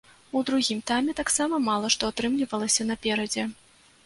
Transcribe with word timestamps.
У 0.39 0.41
другім 0.49 0.79
тайме 0.89 1.13
таксама 1.19 1.59
мала 1.67 1.93
што 1.97 2.09
атрымлівалася 2.15 2.89
наперадзе. 2.89 3.47